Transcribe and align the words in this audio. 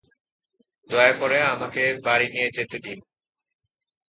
দয়া 0.89 1.13
করে 1.13 1.37
আমাকে 1.53 1.81
বাড়ি 2.05 2.27
নিয়ে 2.29 2.49
যেতে 2.51 2.77
দিন? 2.79 2.99